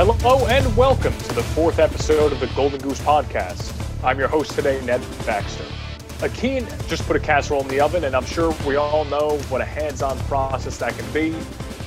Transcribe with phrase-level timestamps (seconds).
[0.00, 3.74] Hello and welcome to the fourth episode of the Golden Goose Podcast.
[4.04, 5.64] I'm your host today, Ned Baxter.
[6.20, 9.60] Akeen just put a casserole in the oven, and I'm sure we all know what
[9.60, 11.34] a hands on process that can be.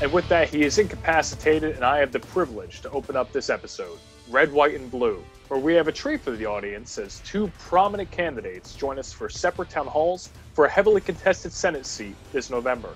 [0.01, 3.49] And with that, he is incapacitated, and I have the privilege to open up this
[3.49, 3.97] episode,
[4.29, 8.11] Red, White, and Blue, where we have a treat for the audience as two prominent
[8.11, 12.93] candidates join us for separate town halls for a heavily contested Senate seat this November.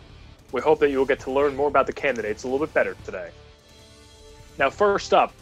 [0.52, 2.73] We hope that you will get to learn more about the candidates a little bit
[2.73, 3.29] better today.
[4.57, 5.33] Now, first up,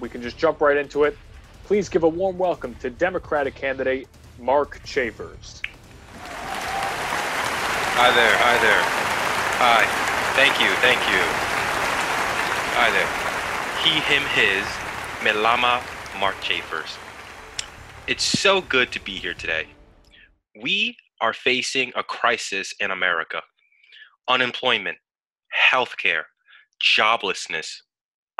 [0.00, 1.16] we can just jump right into it.
[1.64, 4.06] Please give a warm welcome to Democratic candidate
[4.38, 5.62] Mark Chafers.
[8.02, 8.82] Hi there, hi there.
[9.60, 9.84] Hi.
[10.36, 11.20] Thank you, thank you.
[12.76, 13.08] Hi there.
[13.82, 14.64] He, him, his,
[15.20, 15.82] Melama
[16.18, 16.96] Mark Chafers.
[18.06, 19.66] It's so good to be here today.
[20.62, 23.42] We are facing a crisis in America
[24.28, 24.98] unemployment,
[25.72, 26.24] healthcare,
[26.82, 27.80] joblessness,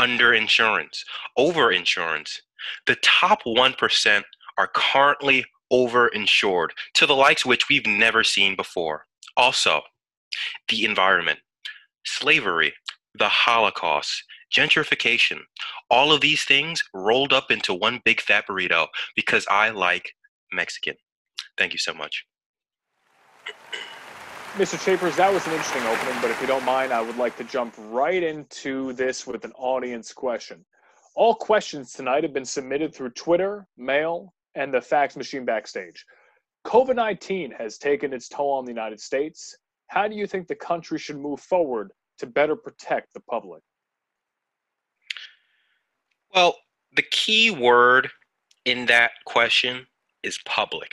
[0.01, 1.01] underinsurance,
[1.39, 2.39] overinsurance.
[2.87, 4.23] The top 1%
[4.59, 9.07] are currently overinsured to the likes which we've never seen before.
[9.37, 9.83] Also,
[10.69, 11.39] the environment,
[12.05, 12.73] slavery,
[13.19, 15.41] the Holocaust, gentrification,
[15.91, 20.13] all of these things rolled up into one big fat burrito because I like
[20.53, 20.97] Mexican.
[21.57, 22.25] Thank you so much.
[24.55, 24.85] Mr.
[24.85, 27.45] Chapers, that was an interesting opening, but if you don't mind, I would like to
[27.45, 30.65] jump right into this with an audience question.
[31.15, 36.05] All questions tonight have been submitted through Twitter, mail, and the fax machine backstage.
[36.67, 39.57] COVID 19 has taken its toll on the United States.
[39.87, 43.63] How do you think the country should move forward to better protect the public?
[46.35, 46.57] Well,
[46.97, 48.11] the key word
[48.65, 49.87] in that question
[50.25, 50.91] is public.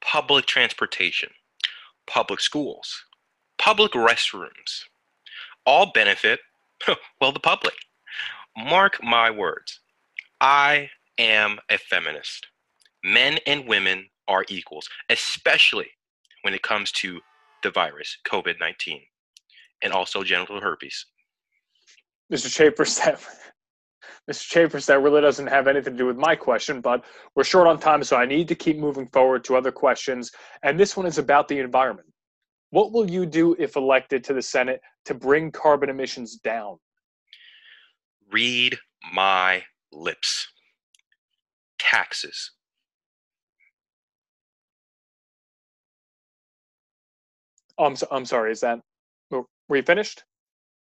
[0.00, 1.30] Public transportation,
[2.10, 3.04] public schools,
[3.58, 4.84] public restrooms
[5.66, 6.40] all benefit,
[7.20, 7.74] well, the public.
[8.56, 9.80] Mark my words.
[10.40, 12.46] I am a feminist.
[13.04, 15.88] Men and women are equals, especially
[16.42, 17.20] when it comes to
[17.62, 19.00] the virus, COVID 19,
[19.82, 21.06] and also genital herpes.
[22.32, 22.52] Mr.
[22.52, 23.20] Chapers, that,
[24.30, 24.48] Mr.
[24.48, 27.04] Chapers, that really doesn't have anything to do with my question, but
[27.34, 30.30] we're short on time, so I need to keep moving forward to other questions.
[30.62, 32.08] And this one is about the environment.
[32.70, 36.78] What will you do if elected to the Senate to bring carbon emissions down?
[38.30, 38.78] Read
[39.12, 40.46] my lips.
[41.78, 42.52] Taxes.
[47.76, 48.78] Oh, I'm, so, I'm sorry, is that,
[49.30, 50.22] were you finished?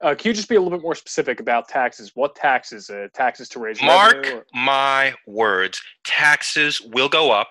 [0.03, 2.13] Uh, can you just be a little bit more specific about taxes?
[2.15, 2.91] What taxes?
[2.91, 4.27] Uh, taxes to raise Mark?
[4.27, 4.47] Or?
[4.53, 5.81] my words.
[6.05, 7.51] Taxes will go up,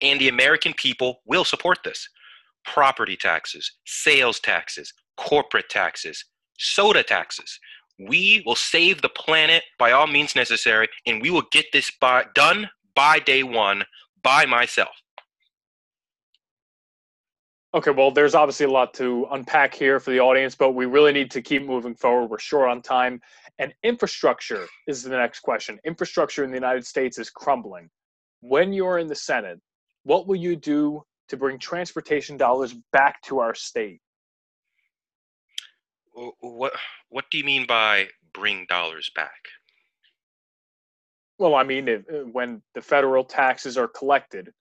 [0.00, 2.08] and the American people will support this.
[2.64, 6.24] Property taxes, sales taxes, corporate taxes,
[6.58, 7.58] soda taxes.
[7.98, 12.24] We will save the planet by all means necessary, and we will get this by,
[12.34, 13.84] done by day one
[14.22, 14.94] by myself.
[17.72, 21.12] Okay, well, there's obviously a lot to unpack here for the audience, but we really
[21.12, 22.26] need to keep moving forward.
[22.28, 23.20] We're short on time.
[23.60, 25.78] And infrastructure is the next question.
[25.84, 27.88] Infrastructure in the United States is crumbling.
[28.40, 29.60] When you're in the Senate,
[30.02, 34.00] what will you do to bring transportation dollars back to our state?
[36.40, 36.72] What
[37.08, 39.48] What do you mean by bring dollars back?
[41.38, 44.52] Well, I mean, if, uh, when the federal taxes are collected,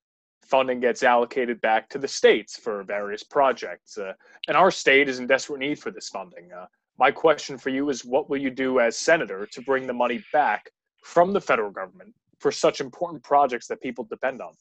[0.49, 3.97] funding gets allocated back to the states for various projects.
[3.97, 4.13] Uh,
[4.47, 6.51] and our state is in desperate need for this funding.
[6.51, 6.65] Uh,
[6.97, 10.23] my question for you is what will you do as senator to bring the money
[10.33, 10.69] back
[11.03, 14.53] from the federal government for such important projects that people depend on?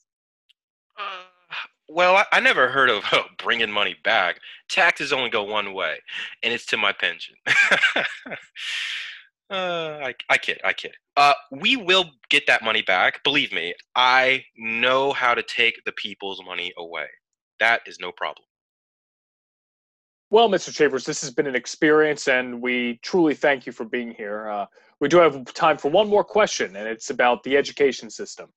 [0.99, 1.25] Uh,
[1.89, 4.39] well, I, I, never heard of oh, bringing money back.
[4.69, 5.99] Taxes only go one way,
[6.43, 7.35] and it's to my pension.
[9.51, 10.95] Uh, I, I kid, I kid.
[11.17, 13.23] Uh, we will get that money back.
[13.25, 17.07] Believe me, I know how to take the people's money away.
[17.59, 18.45] That is no problem.
[20.31, 20.75] Well, Mr.
[20.75, 24.49] Chapers, this has been an experience, and we truly thank you for being here.
[24.49, 24.67] Uh,
[25.01, 28.51] we do have time for one more question, and it's about the education system.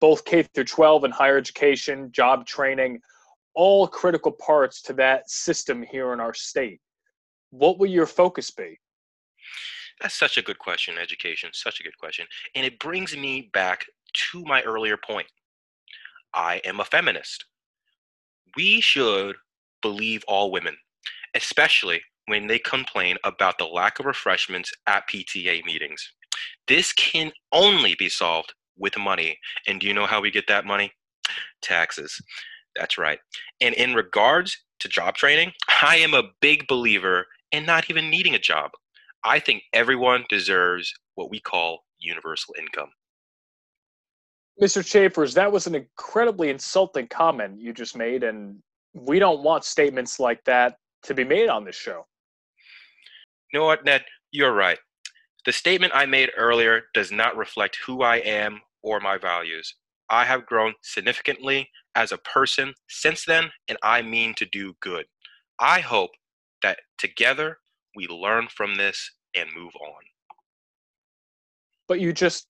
[0.00, 3.00] Both K through 12 and higher education, job training,
[3.54, 6.80] all critical parts to that system here in our state.
[7.50, 8.78] What will your focus be?
[10.00, 12.26] That's such a good question, education, such a good question.
[12.54, 13.86] And it brings me back
[14.32, 15.26] to my earlier point.
[16.34, 17.44] I am a feminist.
[18.56, 19.36] We should
[19.82, 20.76] believe all women,
[21.34, 26.12] especially when they complain about the lack of refreshments at PTA meetings.
[26.68, 29.38] This can only be solved with money.
[29.66, 30.92] And do you know how we get that money?
[31.60, 32.20] Taxes.
[32.76, 33.18] That's right.
[33.60, 35.52] And in regards to job training,
[35.82, 38.70] I am a big believer in not even needing a job.
[39.24, 42.90] I think everyone deserves what we call universal income.
[44.60, 44.84] Mr.
[44.84, 48.56] Chafers, that was an incredibly insulting comment you just made, and
[48.94, 52.06] we don't want statements like that to be made on this show.
[53.52, 54.04] You know what, Ned?
[54.32, 54.78] You're right.
[55.46, 59.74] The statement I made earlier does not reflect who I am or my values.
[60.10, 65.06] I have grown significantly as a person since then, and I mean to do good.
[65.58, 66.10] I hope
[66.62, 67.58] that together
[67.94, 70.02] we learn from this and move on.
[71.88, 72.46] But you just,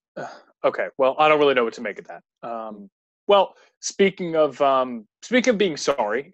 [0.64, 2.22] okay, well, I don't really know what to make of that.
[2.42, 2.90] Um,
[3.26, 6.32] well, speaking of um, speaking of being sorry,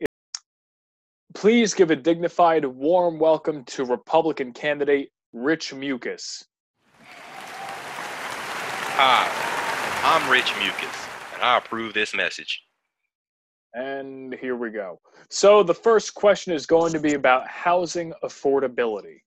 [1.35, 6.45] please give a dignified, warm welcome to Republican candidate Rich Mucus.
[8.99, 9.29] Hi,
[10.03, 10.97] I'm Rich Mucus,
[11.35, 12.66] and I approve this message.
[13.77, 14.99] And here we go.
[15.29, 19.21] So the first question is going to be about housing affordability.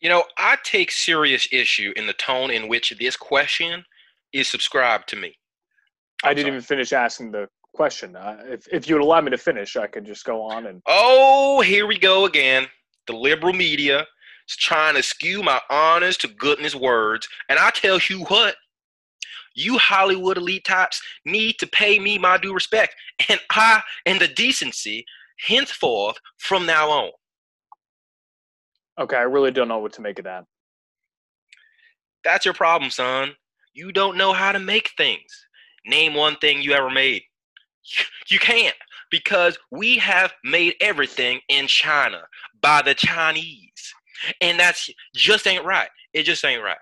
[0.00, 3.84] You know, I take serious issue in the tone in which this question
[4.32, 5.36] is subscribed to me.
[6.24, 8.16] I'm I did not even finish asking the question.
[8.16, 10.82] Uh, if, if you would allow me to finish, I could just go on and.
[10.86, 12.66] Oh, here we go again.
[13.06, 14.00] The liberal media
[14.48, 17.28] is trying to skew my honest to goodness words.
[17.48, 18.56] And I tell you what,
[19.58, 22.94] you Hollywood elite types need to pay me my due respect.
[23.28, 25.04] And I, and the decency,
[25.40, 27.10] henceforth from now on.
[29.00, 30.44] Okay, I really don't know what to make of that.
[32.24, 33.32] That's your problem, son.
[33.74, 35.46] You don't know how to make things.
[35.86, 37.22] Name one thing you ever made.
[38.30, 38.74] You can't
[39.10, 42.20] because we have made everything in China
[42.60, 43.94] by the Chinese.
[44.42, 45.88] And that's just ain't right.
[46.12, 46.76] It just ain't right.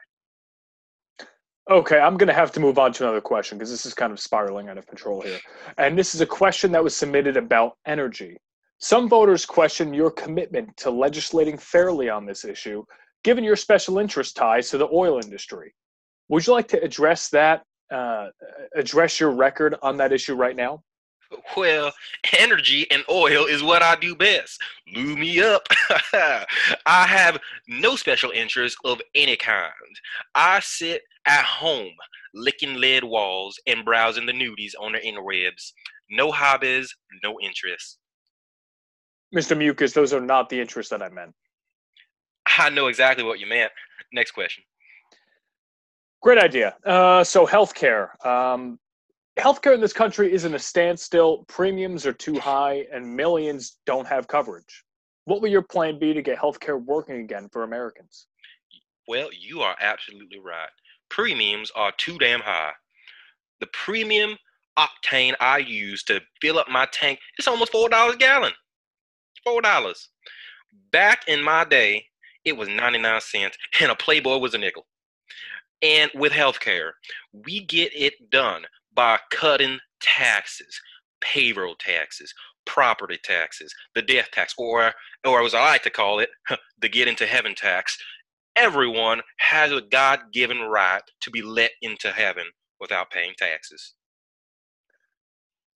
[1.68, 4.12] Okay, I'm going to have to move on to another question because this is kind
[4.12, 5.38] of spiraling out of control here.
[5.78, 8.36] And this is a question that was submitted about energy.
[8.78, 12.84] Some voters question your commitment to legislating fairly on this issue,
[13.24, 15.74] given your special interest ties to the oil industry.
[16.28, 18.28] Would you like to address that, uh,
[18.76, 20.82] address your record on that issue right now?
[21.56, 21.92] Well,
[22.38, 24.60] energy and oil is what I do best.
[24.94, 25.66] Lube me up.
[26.86, 27.38] I have
[27.68, 29.72] no special interest of any kind.
[30.34, 31.92] I sit at home
[32.34, 35.72] licking lead walls and browsing the nudies on the interwebs.
[36.10, 36.94] No hobbies,
[37.24, 37.98] no interests.
[39.34, 39.56] Mr.
[39.56, 41.34] Mucus, those are not the interests that I meant.
[42.58, 43.72] I know exactly what you meant.
[44.12, 44.62] Next question.
[46.22, 46.76] Great idea.
[46.84, 48.24] Uh, so, healthcare.
[48.24, 48.78] Um,
[49.38, 51.44] healthcare in this country is in a standstill.
[51.48, 54.84] Premiums are too high, and millions don't have coverage.
[55.24, 58.26] What will your plan be to get healthcare working again for Americans?
[59.08, 60.68] Well, you are absolutely right.
[61.08, 62.72] Premiums are too damn high.
[63.60, 64.36] The premium
[64.78, 68.52] octane I use to fill up my tank is almost four dollars a gallon.
[69.44, 70.08] Four dollars.
[70.92, 72.04] Back in my day,
[72.44, 74.86] it was 99 cents, and a Playboy was a nickel.
[75.82, 76.92] And with healthcare,
[77.32, 78.64] we get it done
[78.96, 80.80] by cutting taxes,
[81.20, 82.34] payroll taxes,
[82.64, 84.92] property taxes, the death tax, or,
[85.24, 86.30] or as I like to call it,
[86.80, 87.96] the get into heaven tax.
[88.56, 92.46] Everyone has a God given right to be let into heaven
[92.80, 93.94] without paying taxes.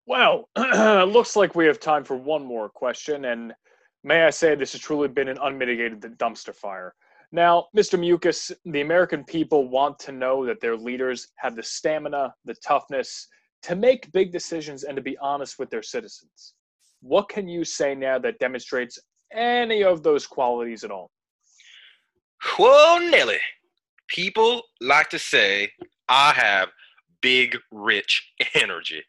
[0.07, 3.27] Well, looks like we have time for one more question.
[3.27, 3.53] And
[4.05, 6.95] may I say, this has truly been an unmitigated dumpster fire.
[7.31, 7.99] Now, Mr.
[7.99, 13.29] Mucus, the American people want to know that their leaders have the stamina, the toughness
[13.63, 16.55] to make big decisions and to be honest with their citizens.
[17.01, 18.99] What can you say now that demonstrates
[19.33, 21.11] any of those qualities at all?
[22.59, 23.41] Well, Nelly,
[24.09, 25.71] people like to say
[26.09, 26.69] I have
[27.21, 29.03] big, rich energy.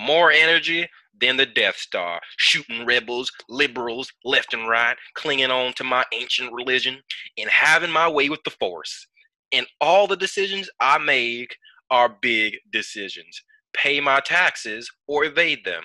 [0.00, 0.88] More energy
[1.20, 6.52] than the Death Star, shooting rebels, liberals left and right, clinging on to my ancient
[6.52, 6.98] religion,
[7.38, 9.06] and having my way with the Force.
[9.52, 11.56] And all the decisions I make
[11.90, 13.42] are big decisions.
[13.74, 15.82] Pay my taxes or evade them.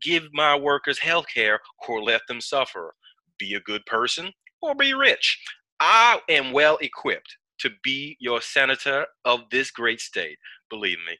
[0.00, 2.94] Give my workers health care or let them suffer.
[3.38, 5.40] Be a good person or be rich.
[5.80, 10.38] I am well equipped to be your senator of this great state.
[10.68, 11.16] Believe me.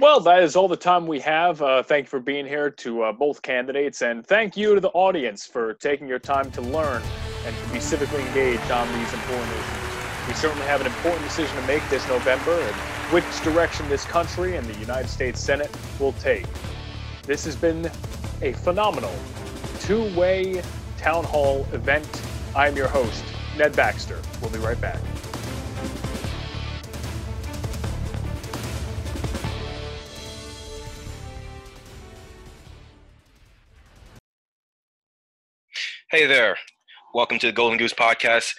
[0.00, 1.60] Well, that is all the time we have.
[1.60, 4.88] Uh, thank you for being here to uh, both candidates, and thank you to the
[4.90, 7.02] audience for taking your time to learn
[7.44, 10.28] and to be civically engaged on these important issues.
[10.28, 12.74] We certainly have an important decision to make this November and
[13.12, 15.70] which direction this country and the United States Senate
[16.00, 16.46] will take.
[17.24, 17.90] This has been
[18.40, 19.14] a phenomenal
[19.80, 20.62] two way
[20.96, 22.08] town hall event.
[22.56, 23.24] I am your host,
[23.58, 24.20] Ned Baxter.
[24.40, 25.00] We'll be right back.
[36.12, 36.58] Hey there.
[37.14, 38.52] Welcome to the Golden Goose Podcast.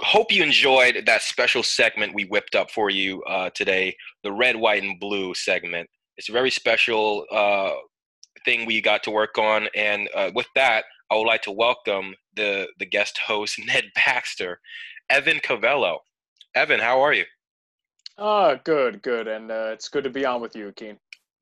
[0.00, 4.54] Hope you enjoyed that special segment we whipped up for you uh, today, the red,
[4.54, 5.88] white, and blue segment.
[6.18, 7.70] It's a very special uh,
[8.44, 12.14] thing we got to work on, and uh, with that, I would like to welcome
[12.34, 14.60] the the guest host Ned Baxter,
[15.08, 16.00] Evan Cavello.
[16.54, 17.24] Evan, how are you?
[18.18, 20.98] Ah, good, good, and uh, it's good to be on with you, Keen.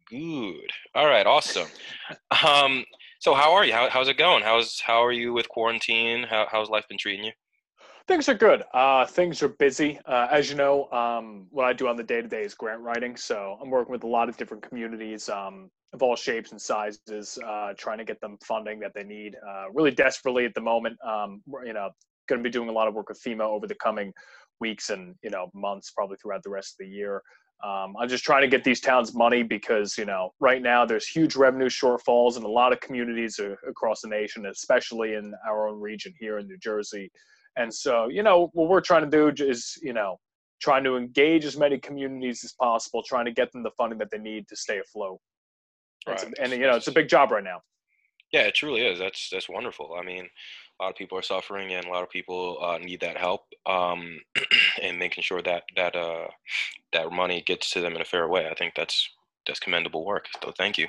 [0.09, 0.71] Good.
[0.95, 1.27] All right.
[1.27, 1.67] Awesome.
[2.47, 2.85] Um,
[3.25, 3.73] so how are you?
[3.73, 4.43] How, how's it going?
[4.43, 6.25] How's how are you with quarantine?
[6.29, 7.33] How, how's life been treating you?
[8.07, 8.65] Things are good.
[8.75, 9.99] Uh, things are busy.
[10.05, 12.83] Uh, as you know, um, what I do on the day to day is grant
[12.83, 13.17] writing.
[13.17, 17.39] So I'm working with a lot of different communities um, of all shapes and sizes,
[17.47, 20.99] uh, trying to get them funding that they need uh, really desperately at the moment.
[21.03, 21.89] Um, you know,
[22.29, 24.13] going to be doing a lot of work with FEMA over the coming
[24.61, 27.23] weeks and you know months, probably throughout the rest of the year.
[27.63, 31.07] Um, I'm just trying to get these towns money because you know right now there's
[31.07, 35.81] huge revenue shortfalls in a lot of communities across the nation, especially in our own
[35.81, 37.11] region here in New Jersey.
[37.57, 40.19] And so you know what we're trying to do is you know
[40.61, 44.11] trying to engage as many communities as possible, trying to get them the funding that
[44.11, 45.19] they need to stay afloat.
[46.07, 46.23] Right.
[46.23, 47.61] And, and you know it's a big job right now.
[48.33, 48.99] Yeah, it truly is.
[48.99, 49.97] That's that's wonderful.
[49.99, 50.29] I mean,
[50.79, 53.43] a lot of people are suffering and a lot of people uh, need that help
[53.67, 54.21] um,
[54.83, 56.29] and making sure that that uh,
[56.93, 58.49] that money gets to them in a fair way.
[58.49, 59.09] I think that's
[59.47, 60.87] that's commendable work so thank you.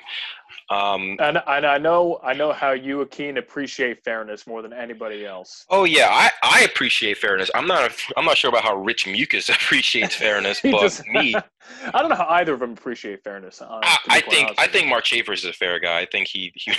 [0.70, 5.24] Um, and, and i know i know how you Akin appreciate fairness more than anybody
[5.24, 5.64] else.
[5.70, 7.50] Oh yeah i i appreciate fairness.
[7.54, 11.34] I'm not i'm not sure about how rich mucus appreciates fairness but just, me.
[11.94, 15.04] I don't know how either of them appreciate fairness I, I think i think mark
[15.04, 16.00] Schaefer's is a fair guy.
[16.00, 16.72] I think he, he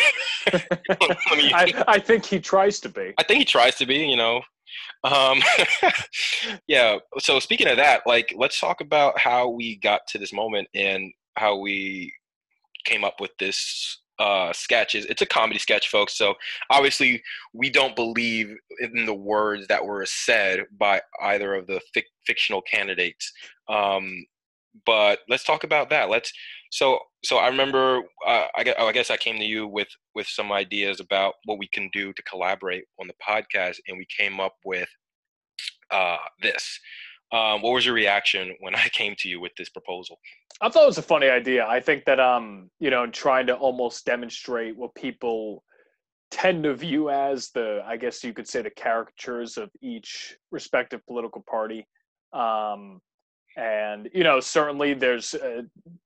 [0.54, 3.14] I, I think he tries to be.
[3.18, 4.42] I think he tries to be you know.
[5.04, 5.42] Um,
[6.68, 6.98] yeah.
[7.20, 11.14] So speaking of that, like, let's talk about how we got to this moment and
[11.38, 12.14] how we
[12.86, 15.06] came up with this uh, sketches.
[15.06, 16.18] It's a comedy sketch, folks.
[16.18, 16.34] So
[16.70, 17.22] obviously,
[17.54, 22.62] we don't believe in the words that were said by either of the fic- fictional
[22.62, 23.32] candidates.
[23.70, 24.26] Um,
[24.86, 26.10] but let's talk about that.
[26.10, 26.32] Let's.
[26.72, 28.02] So so I remember.
[28.26, 31.60] Uh, I, guess, I guess I came to you with with some ideas about what
[31.60, 34.90] we can do to collaborate on the podcast, and we came up with
[35.92, 36.80] uh, this.
[37.32, 40.18] Um, what was your reaction when I came to you with this proposal?
[40.62, 41.66] I thought it was a funny idea.
[41.66, 45.64] I think that um, you know, trying to almost demonstrate what people
[46.30, 51.06] tend to view as the, I guess you could say, the caricatures of each respective
[51.08, 51.88] political party.
[52.34, 53.00] Um,
[53.56, 55.62] and you know, certainly there's, uh,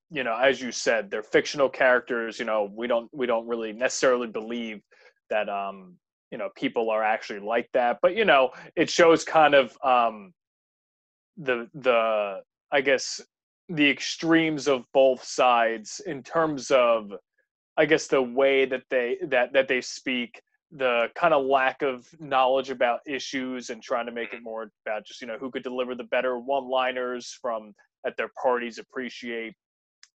[0.09, 2.39] you know, as you said, they're fictional characters.
[2.39, 4.81] You know, we don't we don't really necessarily believe
[5.29, 5.95] that um,
[6.31, 10.33] you know people are actually like that but you know it shows kind of um
[11.37, 13.21] the the i guess
[13.69, 17.13] the extremes of both sides in terms of
[17.77, 22.07] i guess the way that they that that they speak the kind of lack of
[22.19, 25.63] knowledge about issues and trying to make it more about just you know who could
[25.63, 27.73] deliver the better one liners from
[28.03, 29.53] that their parties appreciate.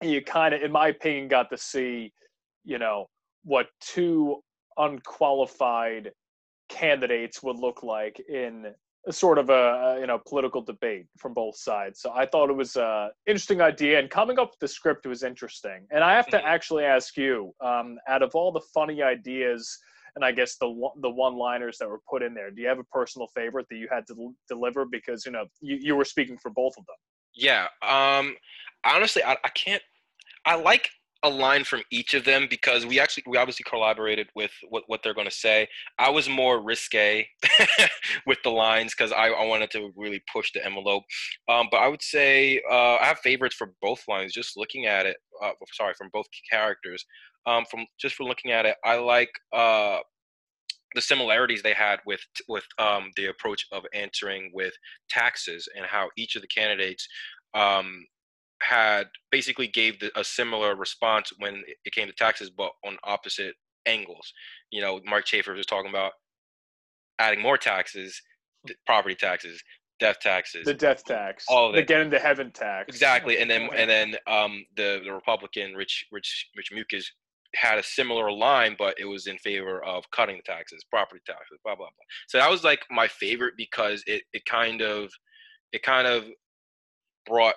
[0.02, 2.12] You kind of in my opinion got to see
[2.66, 3.08] you know
[3.44, 4.42] what two
[4.78, 6.12] unqualified
[6.70, 8.74] candidates would look like in
[9.10, 12.02] sort of a you know political debate from both sides.
[12.02, 15.24] So I thought it was a interesting idea, and coming up with the script was
[15.24, 15.88] interesting.
[15.92, 16.48] And I have to mm-hmm.
[16.48, 19.78] actually ask you, um, out of all the funny ideas
[20.16, 22.80] and I guess the the one liners that were put in there, do you have
[22.80, 26.38] a personal favorite that you had to deliver because you know you, you were speaking
[26.38, 26.96] for both of them?
[27.34, 28.36] Yeah, um,
[28.84, 29.82] honestly, I, I can't.
[30.46, 30.90] I like
[31.24, 35.02] a line from each of them because we actually we obviously collaborated with what, what
[35.04, 35.68] they're going to say.
[36.00, 37.28] I was more risque
[38.26, 41.04] with the lines because I, I wanted to really push the envelope.
[41.48, 45.06] Um, but i would say uh, i have favorites for both lines just looking at
[45.06, 47.06] it uh, sorry from both characters.
[47.46, 50.00] Um, from just for looking at it i like uh,
[50.94, 54.74] the similarities they had with with um, the approach of answering with
[55.10, 57.08] taxes and how each of the candidates
[57.54, 58.06] um,
[58.62, 63.56] had basically gave the, a similar response when it came to taxes, but on opposite
[63.86, 64.34] angles.
[64.72, 66.12] You know, Mark Schaefer was talking about
[67.20, 68.22] adding more taxes,
[68.86, 69.62] property taxes,
[70.00, 71.78] death taxes, the death tax, all of it.
[71.78, 72.88] the get into heaven tax.
[72.90, 77.10] Exactly, and then and then um, the the Republican Rich Rich Rich Mucus
[77.56, 81.60] had a similar line, but it was in favor of cutting the taxes, property taxes,
[81.64, 82.06] blah blah blah.
[82.28, 85.12] So that was like my favorite because it it kind of
[85.72, 86.26] it kind of
[87.26, 87.56] brought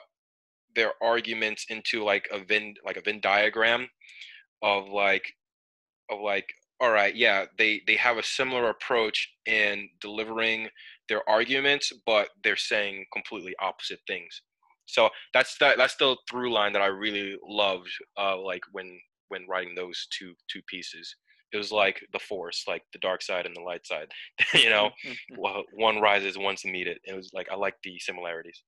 [0.76, 3.88] their arguments into like a Venn like a Venn diagram
[4.62, 5.32] of like
[6.10, 10.68] of like all right yeah they they have a similar approach in delivering
[11.08, 14.42] their arguments but they're saying completely opposite things.
[14.86, 17.88] So that's that that's the through line that i really loved
[18.18, 21.16] uh like when when writing those two two pieces.
[21.52, 24.08] It was like the force like the dark side and the light side
[24.54, 24.90] you know?
[25.74, 28.62] One rises once to meet it it was like i like the similarities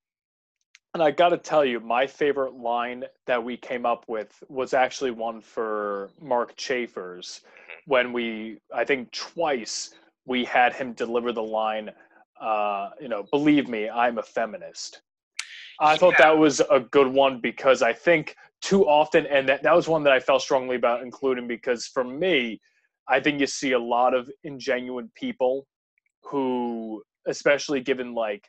[0.95, 5.11] and i gotta tell you my favorite line that we came up with was actually
[5.11, 7.91] one for mark chafers mm-hmm.
[7.91, 9.95] when we i think twice
[10.27, 11.91] we had him deliver the line
[12.41, 15.01] uh, you know believe me i'm a feminist
[15.81, 15.99] I yeah.
[15.99, 19.89] thought that was a good one because I think too often, and that, that was
[19.89, 22.61] one that I felt strongly about including because for me,
[23.09, 25.67] I think you see a lot of ingenuine people
[26.23, 28.49] who, especially given like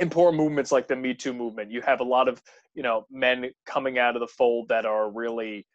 [0.00, 2.42] important movements like the Me Too movement, you have a lot of,
[2.74, 5.66] you know, men coming out of the fold that are really,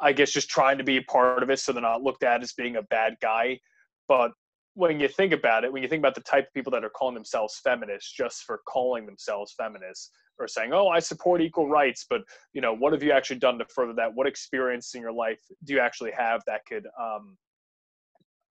[0.00, 2.42] I guess, just trying to be a part of it so they're not looked at
[2.42, 3.60] as being a bad guy.
[4.08, 4.32] But
[4.74, 6.90] when you think about it, when you think about the type of people that are
[6.90, 12.06] calling themselves feminists just for calling themselves feminists or saying, "Oh, I support equal rights,"
[12.08, 12.22] but
[12.54, 14.14] you know, what have you actually done to further that?
[14.14, 17.36] What experience in your life do you actually have that could, um,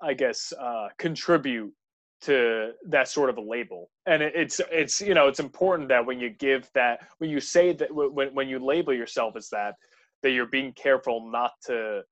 [0.01, 1.74] I guess, uh, contribute
[2.21, 3.89] to that sort of a label?
[4.05, 7.39] And it, it's it's you know, it's important that when you give that, when you
[7.39, 9.75] say that, when when you label yourself as that,
[10.23, 12.03] that you're being careful not to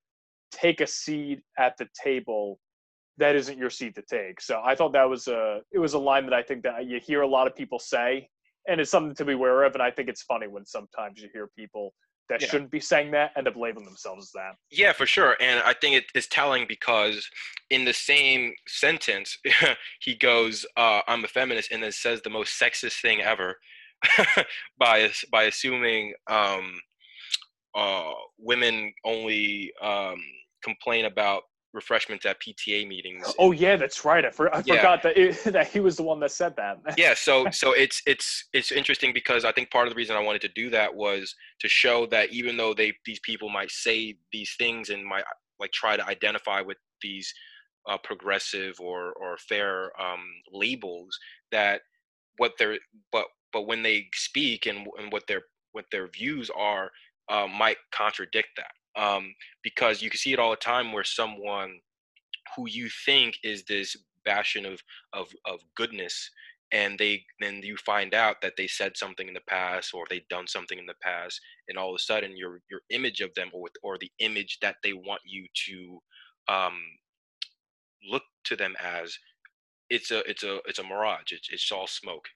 [0.52, 2.60] take a seat at the table
[3.18, 4.42] that isn't your seat to take.
[4.42, 7.00] So I thought that was a it was a line that I think that you
[7.00, 8.30] hear a lot of people say,
[8.68, 9.74] and it's something to be aware of.
[9.74, 11.94] And I think it's funny when sometimes you hear people
[12.30, 12.48] that yeah.
[12.48, 14.56] shouldn't be saying that end up labeling themselves as that.
[14.72, 15.36] Yeah, for sure.
[15.42, 17.28] And I think it is telling because
[17.70, 19.38] in the same sentence,
[20.02, 23.58] he goes, uh, "I'm a feminist," and then says the most sexist thing ever
[24.80, 26.80] by by assuming um,
[27.76, 30.22] uh, women only um,
[30.64, 33.32] complain about refreshments at PTA meetings.
[33.38, 34.26] Oh yeah, that's right.
[34.26, 34.78] I, for, I yeah.
[34.78, 36.80] forgot that it, that he was the one that said that.
[36.98, 40.22] yeah, so so it's it's it's interesting because I think part of the reason I
[40.22, 44.16] wanted to do that was to show that even though they these people might say
[44.32, 45.24] these things and might
[45.60, 47.32] like try to identify with these
[47.88, 51.18] uh, progressive or or fair um, labels
[51.52, 51.82] that
[52.38, 52.78] what they're
[53.12, 56.90] but but when they speak and and what their what their views are
[57.30, 59.34] uh, might contradict that um,
[59.64, 61.80] because you can see it all the time where someone
[62.56, 64.82] who you think is this bastion of
[65.14, 66.32] of of goodness
[66.72, 70.28] and they then you find out that they said something in the past or they've
[70.30, 73.50] done something in the past and all of a sudden your your image of them
[73.54, 76.00] or or the image that they want you to
[76.54, 76.80] um,
[78.10, 79.18] look to them as
[79.90, 81.32] it's a it's a it's a mirage.
[81.32, 82.28] It's, it's all smoke.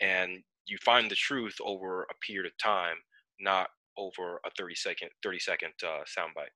[0.00, 2.96] And you find the truth over a period of time
[3.40, 6.54] not over a 30 second 30 second uh, soundbite.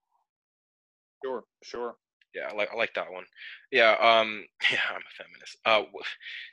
[1.25, 1.97] Sure, sure.
[2.35, 3.25] Yeah, I like I like that one.
[3.71, 5.59] Yeah, um, yeah, I'm a feminist.
[5.67, 5.83] Uh,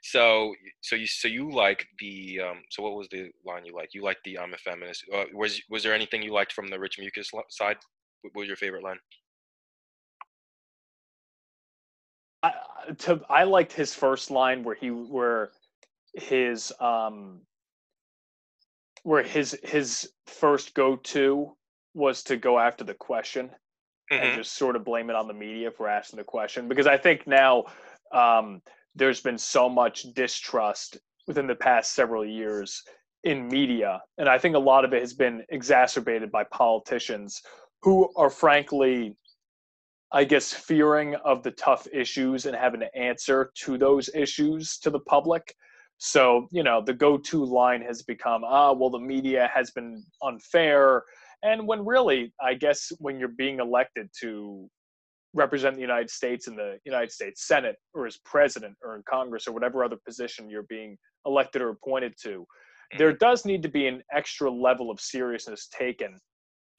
[0.04, 3.90] so so you so you like the um, so what was the line you like?
[3.94, 5.06] You like the I'm a feminist.
[5.14, 7.78] Uh, was was there anything you liked from the Rich Mucus side?
[8.22, 9.00] What was your favorite line?
[12.44, 12.54] I,
[13.00, 15.52] to I liked his first line where he where
[16.14, 17.42] his um
[19.04, 21.56] where his his first go to
[21.94, 23.50] was to go after the question
[24.12, 24.24] mm-hmm.
[24.24, 26.68] and just sort of blame it on the media for asking the question.
[26.68, 27.66] Because I think now
[28.14, 28.62] um,
[28.96, 32.84] there's been so much distrust within the past several years
[33.24, 34.02] in media.
[34.18, 37.42] And I think a lot of it has been exacerbated by politicians
[37.82, 39.16] who are frankly
[40.12, 44.90] I guess fearing of the tough issues and having to answer to those issues to
[44.90, 45.56] the public
[46.00, 50.02] so, you know, the go to line has become, ah, well, the media has been
[50.24, 51.04] unfair.
[51.44, 54.70] And when really, I guess, when you're being elected to
[55.34, 59.46] represent the United States in the United States Senate or as president or in Congress
[59.46, 62.48] or whatever other position you're being elected or appointed to,
[62.98, 63.18] there mm-hmm.
[63.20, 66.18] does need to be an extra level of seriousness taken.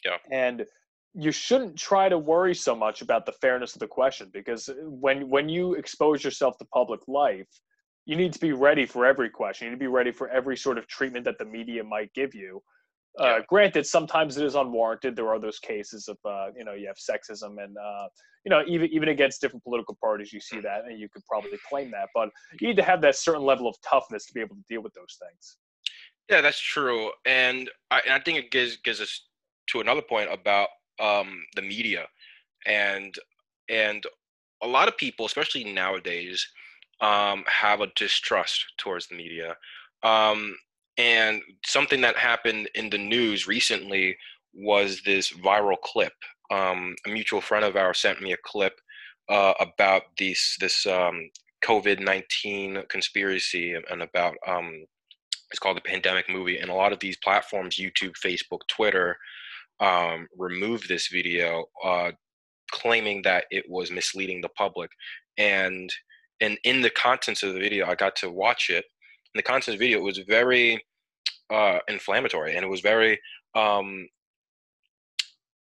[0.02, 0.16] Yeah.
[0.33, 0.64] And
[1.12, 5.28] you shouldn't try to worry so much about the fairness of the question because when
[5.28, 7.48] when you expose yourself to public life,
[8.10, 9.66] you need to be ready for every question.
[9.66, 12.34] You need to be ready for every sort of treatment that the media might give
[12.34, 12.60] you.
[13.20, 13.38] Uh, yeah.
[13.48, 15.14] Granted, sometimes it is unwarranted.
[15.14, 18.08] There are those cases of, uh, you know, you have sexism and, uh,
[18.44, 20.62] you know, even even against different political parties, you see mm.
[20.62, 22.08] that, and you could probably claim that.
[22.12, 24.82] But you need to have that certain level of toughness to be able to deal
[24.82, 25.58] with those things.
[26.28, 29.26] Yeah, that's true, and I, and I think it gives gives us
[29.68, 30.68] to another point about
[30.98, 32.06] um, the media,
[32.66, 33.14] and
[33.68, 34.02] and
[34.62, 36.44] a lot of people, especially nowadays,
[37.00, 39.56] um, have a distrust towards the media.
[40.02, 40.56] Um,
[40.96, 44.16] and something that happened in the news recently
[44.52, 46.12] was this viral clip.
[46.50, 48.80] Um, a mutual friend of ours sent me a clip
[49.28, 51.30] uh, about this this um,
[51.64, 54.84] COVID nineteen conspiracy and about um,
[55.50, 56.58] it's called the Plandemic movie.
[56.58, 59.16] And a lot of these platforms, YouTube, Facebook, Twitter,
[59.80, 60.28] um,
[60.88, 62.12] this video uh,
[62.70, 64.90] claiming that it was misleading the public.
[65.38, 65.90] And
[66.40, 68.85] and in the contents of the video, I got to watch it.
[69.35, 70.83] The contents of the video, it was very
[71.50, 73.20] uh, inflammatory and it was very
[73.55, 74.09] um,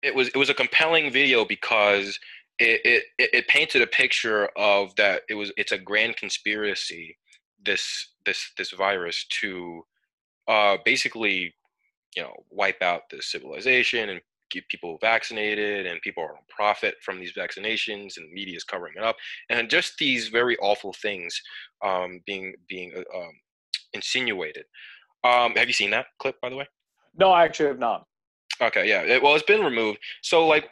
[0.02, 2.20] it was it was a compelling video because
[2.60, 7.18] it, it it painted a picture of that it was it's a grand conspiracy
[7.66, 9.84] this this this virus to
[10.48, 11.54] uh, basically
[12.16, 16.96] you know wipe out the civilization and get people vaccinated and people are on profit
[17.04, 19.16] from these vaccinations and the media is covering it up
[19.50, 21.42] and just these very awful things
[21.84, 23.32] um, being being uh, um,
[23.94, 24.66] insinuated
[25.24, 26.68] um, have you seen that clip by the way
[27.18, 28.06] no i actually have not
[28.62, 30.70] okay yeah it, well it's been removed so like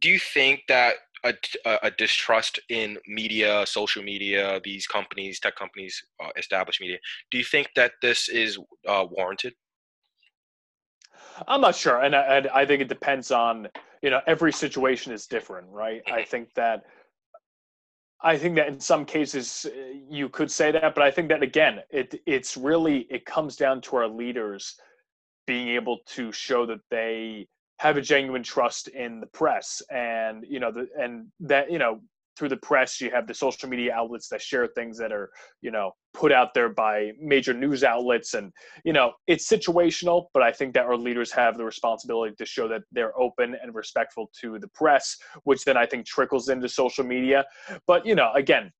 [0.00, 1.34] do you think that a,
[1.82, 6.98] a distrust in media, social media, these companies, tech companies, uh, established media.
[7.30, 8.58] Do you think that this is
[8.88, 9.54] uh, warranted?
[11.46, 13.68] I'm not sure, and I, and I think it depends on
[14.02, 16.02] you know every situation is different, right?
[16.06, 16.30] I mm-hmm.
[16.30, 16.84] think that
[18.22, 19.70] I think that in some cases uh,
[20.08, 23.80] you could say that, but I think that again, it it's really it comes down
[23.82, 24.76] to our leaders
[25.46, 30.60] being able to show that they have a genuine trust in the press and you
[30.60, 32.00] know the and that you know
[32.36, 35.70] through the press you have the social media outlets that share things that are you
[35.70, 38.34] know put out there by major news outlets.
[38.34, 38.52] And
[38.84, 42.68] you know it's situational but i think that our leaders have the responsibility to show
[42.68, 47.04] that they're open and respectful to the press which then i think trickles into social
[47.04, 47.44] media.
[47.86, 48.72] But you know again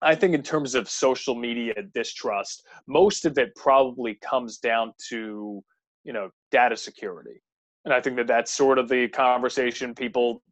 [0.00, 5.62] I think in terms of social media distrust, most of it probably comes down to,
[6.04, 7.42] you know, data security.
[7.84, 10.42] And I think that that's sort of the conversation people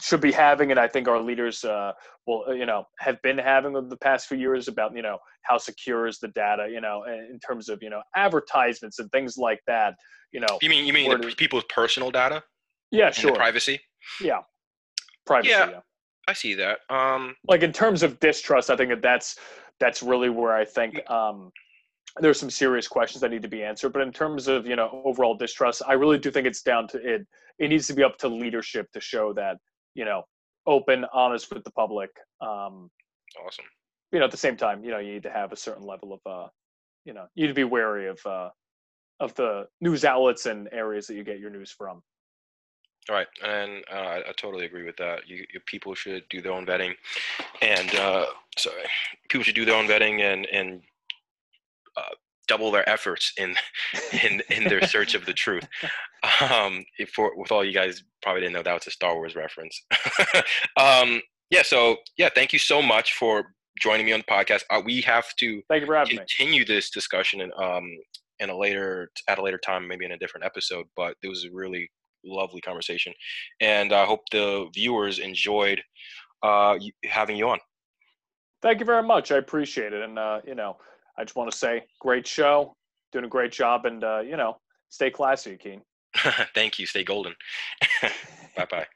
[0.00, 1.92] should be having, and I think our leaders uh,
[2.26, 5.18] will, uh, you know, have been having over the past few years about, you know,
[5.42, 9.36] how secure is the data, you know, in terms of, you know, advertisements and things
[9.36, 9.94] like that.
[10.32, 12.42] You know, you mean you mean the people's personal data?
[12.90, 13.34] Yeah, sure.
[13.34, 13.80] privacy.
[14.20, 14.38] Yeah,
[15.26, 15.50] privacy.
[15.50, 15.80] Yeah, yeah,
[16.28, 16.80] I see that.
[16.88, 19.36] Um, like in terms of distrust, I think that that's
[19.78, 21.50] that's really where I think um,
[22.18, 23.92] there's some serious questions that need to be answered.
[23.92, 26.98] But in terms of you know overall distrust, I really do think it's down to
[26.98, 27.26] it.
[27.58, 29.58] It needs to be up to leadership to show that
[29.94, 30.24] you know
[30.66, 32.10] open, honest with the public.
[32.40, 32.90] Um,
[33.44, 33.64] awesome.
[34.12, 36.12] You know, at the same time, you know, you need to have a certain level
[36.12, 36.48] of, uh,
[37.04, 38.50] you know, you need to be wary of uh,
[39.20, 42.02] of the news outlets and areas that you get your news from.
[43.08, 45.26] Right, and uh, I, I, totally agree with that.
[45.26, 46.94] You, you, people should do their own vetting,
[47.62, 48.26] and uh,
[48.58, 48.82] sorry,
[49.28, 50.82] people should do their own vetting and and
[51.96, 52.14] uh,
[52.48, 53.54] double their efforts in
[54.24, 55.66] in in their search of the truth.
[56.40, 59.80] Um, for with all you guys probably didn't know that was a Star Wars reference.
[60.76, 64.62] um, yeah, so yeah, thank you so much for joining me on the podcast.
[64.70, 66.64] Uh, we have to thank you for having continue me.
[66.64, 67.88] this discussion and um
[68.40, 70.86] in a later at a later time, maybe in a different episode.
[70.96, 71.90] But it was a really
[72.24, 73.12] lovely conversation,
[73.60, 75.80] and I hope the viewers enjoyed
[76.42, 77.58] uh, having you on.
[78.62, 79.30] Thank you very much.
[79.30, 80.76] I appreciate it, and uh, you know
[81.20, 82.74] I just want to say, great show,
[83.12, 84.56] doing a great job, and uh, you know,
[84.88, 85.82] stay classy, Keen.
[86.54, 86.86] Thank you.
[86.86, 87.34] Stay golden.
[88.56, 88.86] bye bye.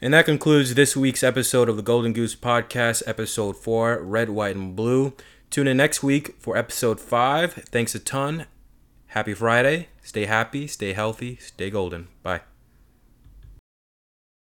[0.00, 4.56] And that concludes this week's episode of the Golden Goose Podcast, episode four, Red, White,
[4.56, 5.14] and Blue.
[5.50, 7.54] Tune in next week for episode five.
[7.54, 8.46] Thanks a ton.
[9.06, 9.88] Happy Friday.
[10.02, 12.08] Stay happy, stay healthy, stay golden.
[12.24, 12.40] Bye.